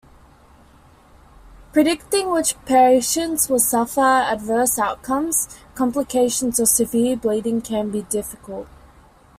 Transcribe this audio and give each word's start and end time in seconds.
Predicting 1.73 2.31
which 2.31 2.55
patients 2.65 3.47
will 3.49 3.59
suffer 3.59 4.01
adverse 4.01 4.79
outcomes, 4.79 5.47
complications 5.75 6.59
or 6.59 6.65
severe 6.65 7.15
bleeding 7.15 7.61
can 7.61 7.91
be 7.91 8.01
difficult. 8.01 8.67